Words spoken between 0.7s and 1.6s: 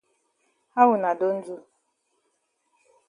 How wuna don do?